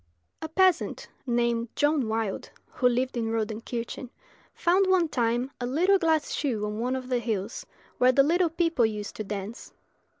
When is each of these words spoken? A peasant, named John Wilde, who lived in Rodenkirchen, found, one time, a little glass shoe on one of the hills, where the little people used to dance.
A 0.41 0.49
peasant, 0.49 1.09
named 1.27 1.67
John 1.75 2.07
Wilde, 2.07 2.49
who 2.65 2.89
lived 2.89 3.15
in 3.15 3.29
Rodenkirchen, 3.29 4.09
found, 4.51 4.87
one 4.87 5.07
time, 5.07 5.51
a 5.61 5.67
little 5.67 5.99
glass 5.99 6.31
shoe 6.31 6.65
on 6.65 6.79
one 6.79 6.95
of 6.95 7.07
the 7.07 7.19
hills, 7.19 7.67
where 7.99 8.11
the 8.11 8.23
little 8.23 8.49
people 8.49 8.83
used 8.83 9.15
to 9.17 9.23
dance. 9.23 9.71